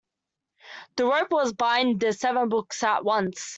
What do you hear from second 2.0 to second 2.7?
seven